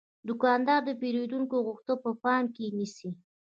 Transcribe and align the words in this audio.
دوکاندار 0.27 0.81
د 0.85 0.91
پیرودونکو 1.01 1.55
غوښتنې 1.67 2.01
په 2.03 2.11
پام 2.23 2.43
کې 2.55 2.65
نیسي. 2.77 3.09